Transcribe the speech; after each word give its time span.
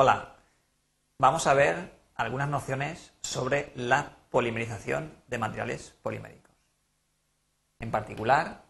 Hola, 0.00 0.36
vamos 1.18 1.48
a 1.48 1.54
ver 1.54 1.90
algunas 2.14 2.48
nociones 2.48 3.12
sobre 3.20 3.72
la 3.74 4.14
polimerización 4.30 5.12
de 5.26 5.38
materiales 5.38 5.92
poliméricos. 6.02 6.54
En 7.80 7.90
particular, 7.90 8.62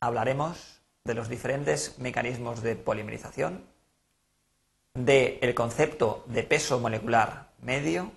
hablaremos 0.00 0.80
de 1.04 1.12
los 1.12 1.28
diferentes 1.28 1.98
mecanismos 1.98 2.62
de 2.62 2.74
polimerización, 2.74 3.66
del 4.94 5.54
concepto 5.54 6.24
de 6.26 6.42
peso 6.42 6.80
molecular 6.80 7.50
medio, 7.60 8.10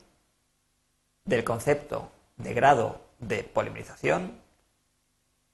del 1.25 1.43
concepto 1.43 2.09
de 2.37 2.53
grado 2.53 3.01
de 3.19 3.43
polimerización 3.43 4.39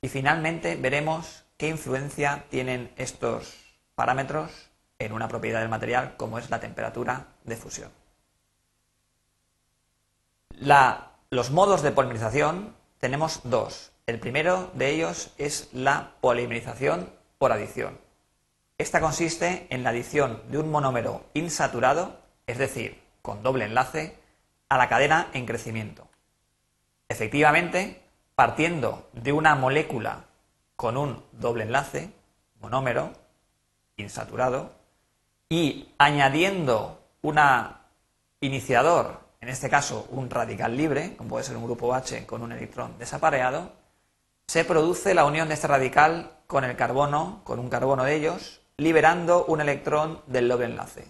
y 0.04 0.08
finalmente 0.08 0.76
veremos 0.76 1.46
qué 1.58 1.68
influencia 1.68 2.46
tienen 2.52 2.94
estos 2.96 3.58
parámetros 3.96 4.69
en 5.00 5.14
una 5.14 5.28
propiedad 5.28 5.62
del 5.62 5.70
material 5.70 6.16
como 6.18 6.38
es 6.38 6.50
la 6.50 6.60
temperatura 6.60 7.28
de 7.46 7.56
fusión. 7.56 7.92
los 11.32 11.52
modos 11.52 11.82
de 11.82 11.92
polimerización 11.92 12.76
tenemos 13.00 13.42
dos. 13.44 13.92
El 14.06 14.20
primero 14.20 14.72
de 14.74 14.90
ellos 14.90 15.34
es 15.38 15.70
la 15.74 16.16
polimerización 16.22 17.10
por 17.38 17.52
adición. 17.52 17.98
Esta 18.78 19.00
consiste 19.00 19.68
en 19.70 19.84
la 19.84 19.90
adición 19.90 20.42
de 20.50 20.58
un 20.58 20.72
monómero 20.72 21.26
insaturado, 21.34 22.20
es 22.48 22.58
decir, 22.58 23.02
con 23.22 23.44
doble 23.44 23.66
enlace, 23.66 24.18
a 24.70 24.78
la 24.78 24.90
cadena 24.90 25.30
en 25.34 25.46
crecimiento. 25.46 26.08
Efectivamente, 27.08 28.02
partiendo 28.36 29.10
de 29.14 29.32
una 29.32 29.56
molécula 29.56 30.26
con 30.76 30.96
un 30.96 31.24
doble 31.34 31.64
enlace, 31.64 32.12
monómero, 32.62 33.12
insaturado, 33.98 34.79
y 35.50 35.90
añadiendo 35.98 37.02
un 37.24 37.40
iniciador, 38.40 39.20
en 39.42 39.50
este 39.50 39.70
caso 39.70 40.08
un 40.12 40.30
radical 40.30 40.78
libre, 40.78 41.16
como 41.18 41.32
puede 41.32 41.44
ser 41.44 41.58
un 41.58 41.66
grupo 41.66 41.94
H 41.94 42.26
con 42.28 42.44
un 42.44 42.52
electrón 42.52 42.96
desapareado, 43.00 43.74
se 44.48 44.64
produce 44.64 45.14
la 45.14 45.26
unión 45.26 45.48
de 45.48 45.56
este 45.56 45.68
radical 45.68 46.32
con 46.46 46.64
el 46.64 46.76
carbono, 46.76 47.42
con 47.44 47.60
un 47.60 47.70
carbono 47.70 48.04
de 48.04 48.16
ellos, 48.16 48.62
liberando 48.78 49.46
un 49.46 49.62
electrón 49.62 50.22
del 50.28 50.48
doble 50.48 50.66
enlace. 50.66 51.06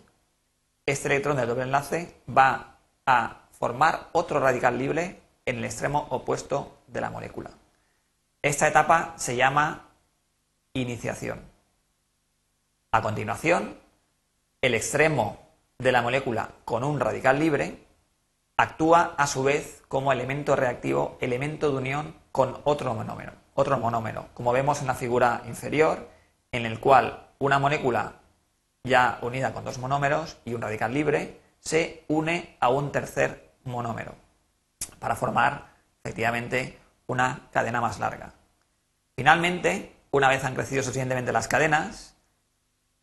Este 0.86 1.08
electrón 1.10 1.38
del 1.38 1.48
doble 1.48 1.64
enlace 1.64 2.22
va 2.30 2.78
a 3.06 3.42
formar 3.52 4.08
otro 4.14 4.40
radical 4.40 4.78
libre 4.78 5.22
en 5.46 5.58
el 5.58 5.66
extremo 5.66 6.08
opuesto 6.12 6.80
de 6.88 7.02
la 7.02 7.10
molécula. 7.10 7.52
Esta 8.42 8.68
etapa 8.68 9.14
se 9.18 9.36
llama 9.36 9.90
iniciación. 10.74 11.42
A 12.92 13.02
continuación, 13.02 13.78
el 14.62 14.74
extremo 14.74 15.40
de 15.78 15.92
la 15.92 16.02
molécula 16.02 16.50
con 16.66 16.84
un 16.84 17.00
radical 17.00 17.40
libre 17.40 17.86
actúa 18.58 19.16
a 19.18 19.26
su 19.26 19.44
vez 19.44 19.82
como 19.88 20.12
elemento 20.12 20.56
reactivo, 20.56 21.18
elemento 21.22 21.72
de 21.72 21.78
unión 21.78 22.16
con 22.34 22.60
otro 22.66 22.94
monómero, 22.94 23.32
otro 23.54 23.80
monómero, 23.80 24.28
como 24.34 24.52
vemos 24.52 24.82
en 24.82 24.88
la 24.88 24.96
figura 24.96 25.44
inferior, 25.48 26.10
en 26.52 26.66
el 26.66 26.80
cual 26.80 27.28
una 27.40 27.58
molécula 27.58 28.16
ya 28.84 29.20
unida 29.22 29.54
con 29.54 29.64
dos 29.64 29.78
monómeros 29.78 30.38
y 30.44 30.54
un 30.54 30.62
radical 30.62 30.94
libre 30.94 31.40
se 31.62 32.04
une 32.10 32.58
a 32.60 32.70
un 32.70 32.92
tercer 32.92 33.54
monómero 33.64 34.16
para 35.00 35.16
formar 35.16 35.70
efectivamente 36.04 36.78
una 37.08 37.48
cadena 37.52 37.80
más 37.80 38.00
larga. 38.00 38.34
Finalmente, 39.16 39.96
una 40.12 40.28
vez 40.28 40.44
han 40.44 40.56
crecido 40.56 40.84
suficientemente 40.84 41.32
las 41.32 41.48
cadenas, 41.48 42.16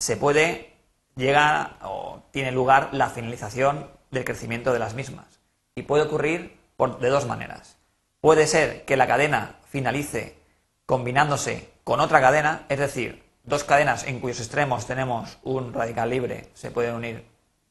se 0.00 0.16
puede 0.16 0.75
llegar 1.16 1.78
o 1.82 2.22
tiene 2.30 2.52
lugar 2.52 2.90
la 2.92 3.10
finalización 3.10 3.90
del 4.10 4.24
crecimiento 4.24 4.72
de 4.72 4.78
las 4.78 4.94
mismas. 4.94 5.40
Y 5.74 5.82
puede 5.82 6.04
ocurrir 6.04 6.58
de 7.00 7.08
dos 7.08 7.26
maneras. 7.26 7.78
Puede 8.20 8.46
ser 8.46 8.84
que 8.84 8.96
la 8.96 9.06
cadena 9.06 9.56
finalice 9.68 10.38
combinándose 10.84 11.72
con 11.84 12.00
otra 12.00 12.20
cadena, 12.20 12.66
es 12.68 12.78
decir, 12.78 13.24
dos 13.44 13.64
cadenas 13.64 14.04
en 14.04 14.20
cuyos 14.20 14.40
extremos 14.40 14.86
tenemos 14.86 15.38
un 15.42 15.72
radical 15.72 16.10
libre 16.10 16.50
se 16.54 16.70
pueden 16.70 16.94
unir 16.94 17.24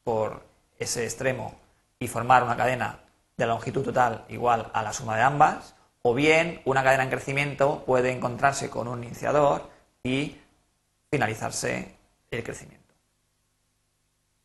por 0.03 0.45
ese 0.79 1.03
extremo 1.03 1.55
y 1.99 2.07
formar 2.07 2.43
una 2.43 2.57
cadena 2.57 2.99
de 3.37 3.45
longitud 3.45 3.83
total 3.83 4.25
igual 4.29 4.69
a 4.73 4.81
la 4.83 4.93
suma 4.93 5.17
de 5.17 5.23
ambas, 5.23 5.75
o 6.01 6.13
bien 6.13 6.61
una 6.65 6.83
cadena 6.83 7.03
en 7.03 7.09
crecimiento 7.09 7.83
puede 7.85 8.11
encontrarse 8.11 8.69
con 8.69 8.87
un 8.87 9.03
iniciador 9.03 9.69
y 10.03 10.37
finalizarse 11.09 11.95
el 12.31 12.43
crecimiento. 12.43 12.84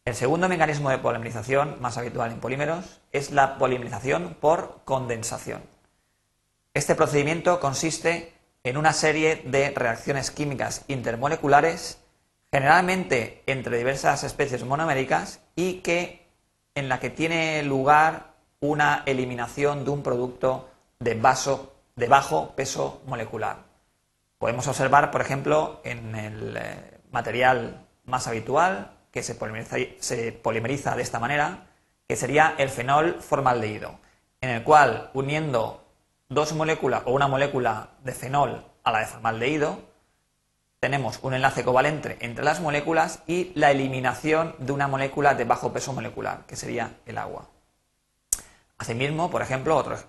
El 0.07 0.15
segundo 0.15 0.49
mecanismo 0.49 0.89
de 0.89 0.99
polimerización 0.99 1.77
más 1.81 1.99
habitual 1.99 2.33
en 2.33 2.41
polímeros 2.41 3.01
es 3.13 3.31
la 3.33 3.59
polimerización 3.59 4.37
por 4.41 4.81
condensación. 4.85 5.63
Este 6.73 6.95
procedimiento 6.95 7.61
consiste 7.61 8.33
en 8.65 8.79
una 8.79 8.95
serie 8.95 9.43
de 9.45 9.71
reacciones 9.71 10.31
químicas 10.31 10.85
intermoleculares, 10.89 11.99
generalmente 12.51 13.43
entre 13.47 13.77
diversas 13.77 14.25
especies 14.25 14.65
monoméricas, 14.65 15.41
y 15.55 15.81
que 15.81 16.27
en 16.75 16.89
la 16.89 16.99
que 16.99 17.11
tiene 17.11 17.63
lugar 17.63 18.35
una 18.61 19.03
eliminación 19.05 19.85
de 19.85 19.91
un 19.91 20.03
producto 20.03 20.71
de, 20.99 21.15
de 21.97 22.07
bajo 22.09 22.55
peso 22.57 23.03
molecular. 23.07 23.65
Podemos 24.39 24.67
observar, 24.67 25.11
por 25.11 25.21
ejemplo, 25.21 25.83
en 25.85 26.15
el 26.15 26.57
eh, 26.57 27.01
material 27.11 27.87
más 28.05 28.27
habitual 28.27 28.97
que 29.11 29.23
se 29.23 29.35
polimeriza, 29.35 29.77
se 29.99 30.33
polimeriza 30.33 30.97
de 30.97 31.03
esta 31.03 31.19
manera, 31.19 31.67
que 32.09 32.17
sería 32.17 32.55
el 32.59 32.69
fenol 32.69 33.21
formaldehído, 33.21 33.99
en 34.41 34.51
el 34.51 34.63
cual 34.63 35.11
uniendo 35.15 35.85
dos 36.29 36.53
moléculas 36.55 37.03
o 37.07 37.13
una 37.13 37.29
molécula 37.29 37.91
de 38.03 38.13
fenol 38.13 38.65
a 38.85 38.93
la 38.93 39.01
de 39.01 39.07
formaldehído, 39.07 39.91
tenemos 40.81 41.19
un 41.23 41.35
enlace 41.35 41.63
covalente 41.63 42.17
entre 42.21 42.45
las 42.45 42.61
moléculas 42.61 43.23
y 43.27 43.53
la 43.55 43.71
eliminación 43.71 44.55
de 44.59 44.73
una 44.73 44.89
molécula 44.89 45.35
de 45.35 45.45
bajo 45.45 45.73
peso 45.73 45.93
molecular, 45.93 46.47
que 46.47 46.57
sería 46.57 46.95
el 47.05 47.19
agua. 47.19 47.49
Asimismo, 48.79 49.31
por 49.31 49.43
ejemplo, 49.43 49.77
otro, 49.77 49.97
eh, 49.97 50.01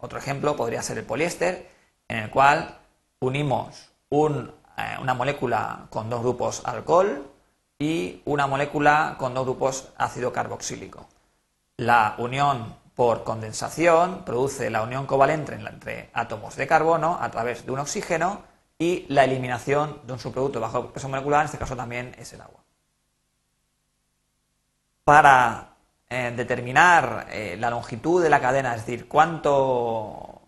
otro 0.00 0.18
ejemplo 0.18 0.54
podría 0.54 0.80
ser 0.80 0.98
el 0.98 1.04
poliéster, 1.04 1.68
en 2.06 2.18
el 2.18 2.30
cual 2.30 2.78
unimos 3.18 3.90
eh, 4.10 4.96
una 5.00 5.14
molécula 5.14 5.86
con 5.90 6.08
dos 6.08 6.20
grupos 6.20 6.62
alcohol 6.64 7.31
y 7.82 8.22
una 8.26 8.46
molécula 8.46 9.16
con 9.18 9.34
dos 9.34 9.44
grupos 9.44 9.88
ácido 9.96 10.32
carboxílico. 10.32 11.08
La 11.78 12.14
unión 12.18 12.76
por 12.94 13.24
condensación 13.24 14.24
produce 14.24 14.70
la 14.70 14.82
unión 14.82 15.06
covalente 15.06 15.54
entre 15.54 16.10
átomos 16.12 16.54
de 16.56 16.66
carbono 16.66 17.18
a 17.20 17.30
través 17.30 17.66
de 17.66 17.72
un 17.72 17.80
oxígeno 17.80 18.42
y 18.78 19.06
la 19.08 19.24
eliminación 19.24 20.00
de 20.04 20.12
un 20.12 20.18
subproducto 20.18 20.60
bajo 20.60 20.92
peso 20.92 21.08
molecular, 21.08 21.40
en 21.40 21.46
este 21.46 21.58
caso 21.58 21.76
también 21.76 22.14
es 22.18 22.32
el 22.32 22.42
agua. 22.42 22.60
Para 25.04 25.74
eh, 26.08 26.32
determinar 26.36 27.26
eh, 27.30 27.56
la 27.58 27.70
longitud 27.70 28.22
de 28.22 28.30
la 28.30 28.40
cadena, 28.40 28.74
es 28.74 28.86
decir, 28.86 29.08
cuánto, 29.08 30.42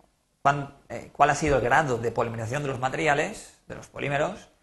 eh, 0.89 1.09
cuál 1.11 1.29
ha 1.31 1.35
sido 1.35 1.57
el 1.57 1.63
grado 1.63 1.97
de 1.97 2.11
polimerización 2.11 2.63
de 2.63 2.69
los 2.69 2.79
materiales, 2.79 3.57
de 3.67 3.75
los 3.75 3.87
polímeros, 3.87 4.54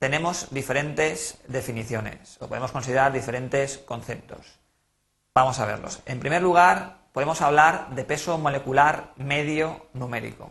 tenemos 0.00 0.48
diferentes 0.50 1.38
definiciones 1.46 2.38
o 2.40 2.48
podemos 2.48 2.72
considerar 2.72 3.12
diferentes 3.12 3.78
conceptos. 3.78 4.58
Vamos 5.34 5.60
a 5.60 5.66
verlos. 5.66 6.00
En 6.06 6.18
primer 6.20 6.42
lugar, 6.42 6.96
podemos 7.12 7.42
hablar 7.42 7.90
de 7.90 8.04
peso 8.04 8.38
molecular 8.38 9.12
medio 9.16 9.86
numérico. 9.92 10.50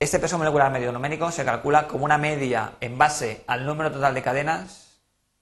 Este 0.00 0.18
peso 0.18 0.36
molecular 0.36 0.72
medio 0.72 0.90
numérico 0.90 1.30
se 1.30 1.44
calcula 1.44 1.86
como 1.86 2.04
una 2.04 2.18
media 2.18 2.72
en 2.80 2.98
base 2.98 3.44
al 3.46 3.64
número 3.64 3.92
total 3.92 4.14
de 4.14 4.22
cadenas 4.22 4.90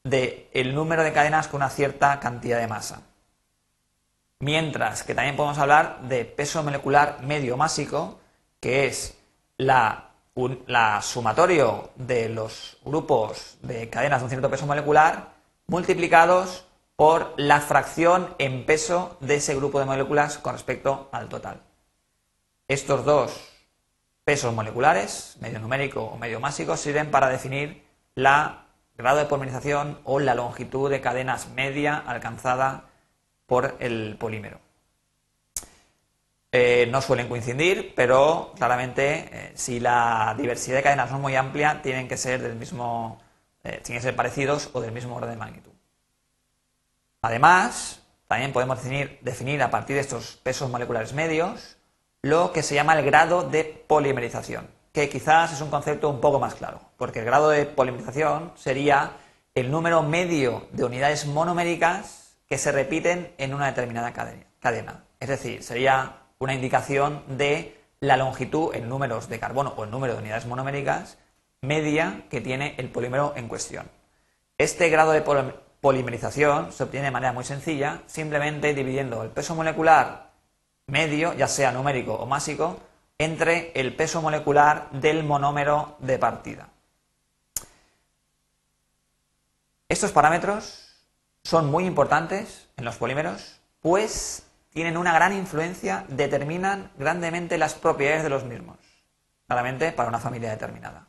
del 0.05 0.75
número 0.75 1.03
de 1.03 1.13
cadenas 1.13 1.49
con 1.49 1.59
una 1.59 1.71
cierta 1.71 2.21
cantidad 2.21 2.59
de 2.59 2.67
masa. 2.67 3.03
Mientras 4.41 5.03
que 5.03 5.15
también 5.15 5.37
podemos 5.37 5.59
hablar 5.59 6.03
de 6.03 6.25
peso 6.27 6.63
molecular 6.63 7.23
medio 7.23 7.57
másico, 7.57 8.21
que 8.61 8.87
es 8.87 9.17
la, 9.57 10.08
sumatorio 11.03 11.91
de 11.97 12.29
los 12.29 12.79
grupos 12.85 13.59
de 13.63 13.89
cadenas 13.89 14.21
de 14.21 14.25
un 14.25 14.31
cierto 14.31 14.51
peso 14.51 14.67
molecular 14.67 15.35
multiplicados 15.67 16.65
por 16.97 17.35
la 17.37 17.61
fracción 17.61 18.35
en 18.39 18.67
peso 18.67 19.17
de 19.21 19.37
ese 19.37 19.55
grupo 19.55 19.79
de 19.79 19.85
moléculas 19.85 20.39
con 20.39 20.55
respecto 20.55 21.09
al 21.13 21.29
total. 21.29 21.63
Estos 22.67 23.05
dos 23.05 23.33
pesos 24.25 24.53
moleculares, 24.55 25.37
medio 25.41 25.59
numérico 25.59 26.03
o 26.03 26.19
medio 26.19 26.41
másico, 26.41 26.77
sirven 26.77 27.11
para 27.11 27.29
definir 27.29 27.85
la 28.15 28.67
grado 28.99 29.19
de 29.19 29.27
polimerización 29.27 29.99
o 30.05 30.19
la 30.19 30.35
longitud 30.35 30.91
de 30.91 31.01
cadenas 31.01 31.49
media 31.51 31.97
alcanzada 31.97 32.91
por 33.47 33.77
el 33.79 34.17
polímero. 34.19 34.68
Eh, 36.51 36.89
no 36.91 37.03
suelen 37.03 37.29
coincidir, 37.29 37.93
pero 37.95 38.55
claramente 38.57 39.29
eh, 39.31 39.53
si 39.55 39.81
la 39.81 40.35
diversidad 40.39 40.77
de 40.77 40.83
cadenas 40.83 41.11
no 41.11 41.17
es 41.17 41.23
muy 41.23 41.37
amplia, 41.37 41.83
tienen 41.83 42.09
que 42.09 42.17
ser 42.17 42.41
del 42.41 42.57
mismo, 42.57 43.21
eh, 43.65 43.81
tienen 43.85 44.01
que 44.01 44.09
ser 44.09 44.17
parecidos 44.17 44.71
o 44.73 44.81
del 44.81 44.93
mismo 44.93 45.17
orden 45.17 45.31
de 45.31 45.37
magnitud. 45.37 45.73
Además, 47.21 48.01
también 48.27 48.53
podemos 48.53 48.83
definir, 48.83 49.19
definir 49.21 49.63
a 49.63 49.71
partir 49.71 49.97
de 49.97 50.01
estos 50.01 50.37
pesos 50.37 50.71
moleculares 50.71 51.13
medios 51.13 51.77
lo 52.23 52.53
que 52.53 52.63
se 52.63 52.75
llama 52.75 52.99
el 52.99 53.05
grado 53.05 53.43
de 53.43 53.65
polimerización, 53.65 54.69
que 54.93 55.09
quizás 55.11 55.53
es 55.53 55.61
un 55.61 55.71
concepto 55.71 56.09
un 56.09 56.21
poco 56.21 56.41
más 56.41 56.55
claro, 56.55 56.81
porque 56.97 57.19
el 57.19 57.27
grado 57.27 57.51
de 57.51 57.67
polimerización 57.67 58.53
sería 58.57 59.13
el 59.55 59.71
número 59.71 60.03
medio 60.03 60.67
de 60.73 60.85
unidades 60.85 61.27
monoméricas 61.27 62.39
que 62.49 62.57
se 62.57 62.73
repiten 62.73 63.35
en 63.37 63.55
una 63.55 63.67
determinada 63.67 64.13
cadena. 64.13 65.05
Es 65.21 65.29
decir, 65.29 65.63
sería 65.63 66.23
una 66.39 66.55
indicación 66.55 67.23
de 67.29 67.81
la 68.01 68.17
longitud 68.17 68.75
en 68.75 68.89
números 68.89 69.29
de 69.29 69.41
carbono 69.41 69.75
o 69.77 69.85
en 69.85 69.91
número 69.91 70.15
de 70.15 70.21
unidades 70.21 70.47
monoméricas 70.47 71.19
media 71.61 72.25
que 72.31 72.41
tiene 72.41 72.75
el 72.79 72.91
polímero 72.91 73.33
en 73.37 73.49
cuestión. 73.49 73.91
Este 74.57 74.89
grado 74.89 75.13
de 75.13 75.23
polimerización 75.81 76.73
se 76.73 76.85
obtiene 76.85 77.07
de 77.07 77.13
manera 77.13 77.33
muy 77.33 77.45
sencilla, 77.45 78.03
simplemente 78.07 78.75
dividiendo 78.75 79.23
el 79.23 79.31
peso 79.31 79.55
molecular 79.55 80.31
medio, 80.87 81.35
ya 81.35 81.49
sea 81.49 81.73
numérico 81.73 82.15
o 82.15 82.27
másico, 82.27 82.81
entre 83.19 83.73
el 83.75 83.95
peso 83.95 84.23
molecular 84.23 84.91
del 84.93 85.25
monómero 85.25 85.97
de 85.99 86.19
partida. 86.19 86.69
Estos 89.89 90.13
parámetros 90.13 90.95
son 91.43 91.71
muy 91.71 91.85
importantes 91.87 92.69
en 92.77 92.85
los 92.85 92.97
polímeros, 92.97 93.61
pues 93.81 94.48
tienen 94.71 94.97
una 94.97 95.13
gran 95.13 95.33
influencia, 95.33 96.05
determinan 96.09 96.91
grandemente 96.99 97.59
las 97.59 97.75
propiedades 97.75 98.23
de 98.23 98.29
los 98.29 98.45
mismos, 98.45 98.79
claramente 99.47 99.93
para 99.93 100.09
una 100.09 100.19
familia 100.19 100.51
determinada. 100.51 101.07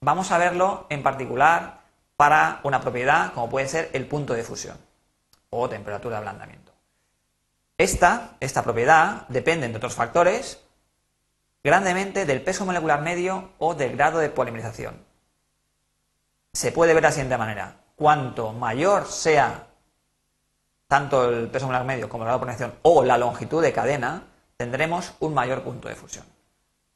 Vamos 0.00 0.30
a 0.30 0.38
verlo 0.38 0.86
en 0.90 1.02
particular 1.02 1.80
para 2.16 2.60
una 2.62 2.80
propiedad 2.80 3.32
como 3.32 3.48
puede 3.48 3.68
ser 3.68 3.90
el 3.92 4.06
punto 4.06 4.34
de 4.34 4.44
fusión 4.44 4.76
o 5.50 5.68
temperatura 5.68 6.16
de 6.16 6.18
ablandamiento. 6.18 6.72
Esta, 7.78 8.36
esta 8.40 8.62
propiedad 8.62 9.26
depende, 9.28 9.66
entre 9.66 9.78
otros 9.78 9.94
factores, 9.94 10.60
grandemente 11.62 12.26
del 12.26 12.42
peso 12.42 12.66
molecular 12.66 13.02
medio 13.02 13.52
o 13.58 13.74
del 13.74 13.96
grado 13.96 14.18
de 14.18 14.30
polimerización. 14.30 15.04
Se 16.52 16.72
puede 16.72 16.92
ver 16.92 17.02
de 17.02 17.08
la 17.08 17.12
siguiente 17.12 17.38
manera. 17.38 17.76
Cuanto 17.94 18.52
mayor 18.52 19.06
sea 19.06 19.67
tanto 20.88 21.28
el 21.28 21.48
peso 21.48 21.66
molecular 21.66 21.86
medio 21.86 22.08
como 22.08 22.24
el 22.24 22.30
grado 22.30 22.72
o 22.82 23.04
la 23.04 23.18
longitud 23.18 23.62
de 23.62 23.72
cadena, 23.72 24.24
tendremos 24.56 25.12
un 25.20 25.34
mayor 25.34 25.62
punto 25.62 25.86
de 25.88 25.94
fusión. 25.94 26.24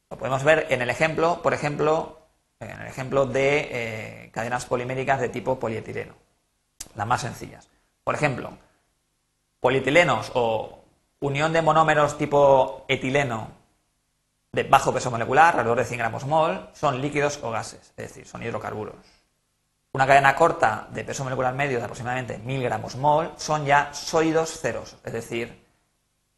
Lo 0.09 0.17
podemos 0.17 0.43
ver 0.43 0.67
en 0.69 0.81
el 0.81 0.89
ejemplo, 0.89 1.41
por 1.41 1.53
ejemplo, 1.53 2.19
en 2.59 2.71
el 2.71 2.87
ejemplo 2.87 3.25
de 3.25 3.69
eh, 3.71 4.31
cadenas 4.31 4.65
poliméricas 4.65 5.21
de 5.21 5.29
tipo 5.29 5.59
polietileno, 5.59 6.15
las 6.95 7.07
más 7.07 7.21
sencillas. 7.21 7.69
Por 8.03 8.15
ejemplo, 8.15 8.57
polietilenos 9.59 10.31
o 10.33 10.83
unión 11.19 11.53
de 11.53 11.61
monómeros 11.61 12.17
tipo 12.17 12.85
etileno 12.87 13.51
de 14.51 14.63
bajo 14.63 14.93
peso 14.93 15.09
molecular, 15.09 15.55
alrededor 15.55 15.79
de 15.79 15.85
100 15.85 15.97
gramos 15.99 16.25
mol, 16.25 16.69
son 16.73 17.01
líquidos 17.01 17.39
o 17.41 17.51
gases, 17.51 17.93
es 17.95 17.95
decir, 17.95 18.27
son 18.27 18.43
hidrocarburos. 18.43 19.22
Una 19.95 20.07
cadena 20.07 20.35
corta 20.35 20.87
de 20.91 21.03
peso 21.03 21.23
molecular 21.23 21.53
medio 21.53 21.77
de 21.77 21.83
aproximadamente 21.83 22.39
1000 22.39 22.63
gramos 22.63 22.95
mol 22.95 23.31
son 23.37 23.63
ya 23.63 23.93
sólidos 23.93 24.59
ceros, 24.59 24.97
es 25.03 25.13
decir, 25.13 25.63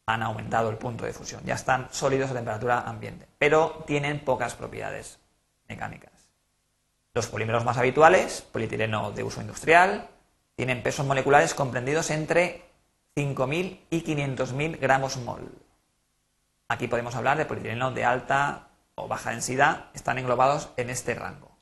han 0.04 0.22
aumentado 0.22 0.68
el 0.68 0.76
punto 0.76 1.06
de 1.06 1.14
fusión, 1.14 1.40
ya 1.42 1.54
están 1.54 1.88
sólidos 1.90 2.30
a 2.30 2.34
temperatura 2.34 2.80
ambiente, 2.80 3.26
pero 3.38 3.82
tienen 3.86 4.22
pocas 4.22 4.54
propiedades 4.54 5.20
mecánicas. 5.68 6.12
Los 7.14 7.28
polímeros 7.28 7.64
más 7.64 7.78
habituales, 7.78 8.42
polietileno 8.42 9.10
de 9.12 9.22
uso 9.22 9.40
industrial, 9.40 10.06
tienen 10.54 10.82
pesos 10.82 11.06
moleculares 11.06 11.54
comprendidos 11.54 12.10
entre 12.10 12.62
5.000 13.16 13.80
y 13.88 14.04
500.000 14.04 14.78
gramos 14.78 15.16
mol. 15.16 15.50
Aquí 16.68 16.88
podemos 16.88 17.14
hablar 17.14 17.38
de 17.38 17.46
polietileno 17.46 17.90
de 17.90 18.04
alta 18.04 18.68
o 18.96 19.08
baja 19.08 19.30
densidad, 19.30 19.86
están 19.94 20.18
englobados 20.18 20.68
en 20.76 20.90
este 20.90 21.14
rango. 21.14 21.55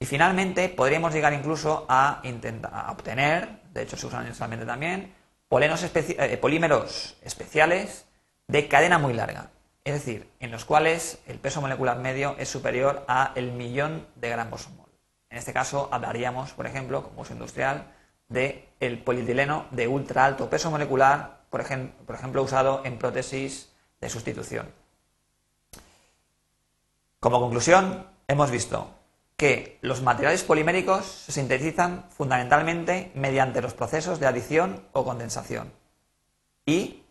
Y 0.00 0.06
finalmente 0.06 0.68
podríamos 0.68 1.12
llegar 1.12 1.32
incluso 1.32 1.84
a, 1.88 2.20
intentar, 2.22 2.90
obtener, 2.90 3.62
de 3.72 3.82
hecho 3.82 3.96
se 3.96 4.06
usan 4.06 4.22
industrialmente 4.22 4.64
también, 4.64 5.12
eh, 5.50 6.38
polímeros 6.40 7.16
especiales 7.22 8.04
de 8.46 8.68
cadena 8.68 8.98
muy 8.98 9.12
larga, 9.12 9.50
es 9.84 9.94
decir, 9.94 10.30
en 10.38 10.50
los 10.52 10.64
cuales 10.64 11.18
el 11.26 11.38
peso 11.38 11.60
molecular 11.60 11.98
medio 11.98 12.36
es 12.38 12.48
superior 12.48 13.04
a 13.08 13.32
el 13.34 13.52
millón 13.52 14.06
de 14.14 14.28
gramos 14.28 14.68
mol. 14.70 14.88
En 15.30 15.38
este 15.38 15.52
caso 15.52 15.88
hablaríamos, 15.90 16.52
por 16.52 16.66
ejemplo, 16.66 17.02
como 17.02 17.22
uso 17.22 17.32
industrial, 17.32 17.92
del 18.28 18.66
el 18.78 18.98
polietileno 19.02 19.66
de 19.70 19.88
ultra 19.88 20.26
alto 20.26 20.48
peso 20.48 20.70
molecular, 20.70 21.40
por, 21.50 21.64
por 22.06 22.14
ejemplo, 22.14 22.42
usado 22.42 22.82
en 22.84 22.98
prótesis 22.98 23.72
de 24.00 24.08
sustitución. 24.08 24.70
Como 27.18 27.40
conclusión, 27.40 28.06
hemos 28.28 28.50
visto 28.50 28.97
que 29.38 29.78
los 29.82 30.02
materiales 30.02 30.42
poliméricos 30.42 31.06
se 31.06 31.30
sintetizan 31.30 32.10
fundamentalmente 32.10 33.12
mediante 33.14 33.62
los 33.62 33.72
procesos 33.72 34.18
de 34.18 34.26
adición 34.26 34.84
o 34.92 35.04
condensación 35.04 35.72
y 36.66 37.04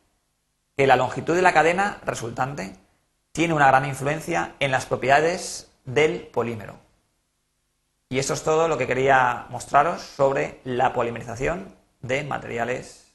que 0.75 0.87
la 0.87 0.97
longitud 0.97 1.33
de 1.35 1.41
la 1.41 1.53
cadena 1.53 2.01
resultante 2.05 2.75
tiene 3.31 3.53
una 3.53 3.67
gran 3.67 3.85
influencia 3.85 4.55
en 4.59 4.71
las 4.71 4.85
propiedades 4.85 5.71
del 5.85 6.27
polímero. 6.27 6.77
Y 8.09 8.19
eso 8.19 8.33
es 8.33 8.43
todo 8.43 8.67
lo 8.67 8.77
que 8.77 8.87
quería 8.87 9.45
mostraros 9.49 10.01
sobre 10.01 10.59
la 10.65 10.91
polimerización 10.91 11.73
de 12.01 12.25
materiales 12.25 13.13